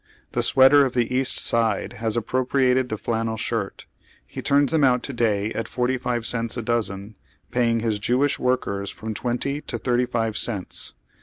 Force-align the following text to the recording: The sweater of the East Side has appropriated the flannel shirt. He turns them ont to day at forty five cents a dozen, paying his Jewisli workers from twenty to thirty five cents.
The 0.31 0.41
sweater 0.41 0.83
of 0.83 0.95
the 0.95 1.13
East 1.15 1.37
Side 1.37 1.93
has 1.93 2.17
appropriated 2.17 2.89
the 2.89 2.97
flannel 2.97 3.37
shirt. 3.37 3.85
He 4.25 4.41
turns 4.41 4.71
them 4.71 4.83
ont 4.83 5.03
to 5.03 5.13
day 5.13 5.51
at 5.53 5.67
forty 5.67 5.99
five 5.99 6.25
cents 6.25 6.57
a 6.57 6.63
dozen, 6.63 7.13
paying 7.51 7.81
his 7.81 7.99
Jewisli 7.99 8.39
workers 8.39 8.89
from 8.89 9.13
twenty 9.13 9.61
to 9.61 9.77
thirty 9.77 10.07
five 10.07 10.39
cents. 10.39 10.95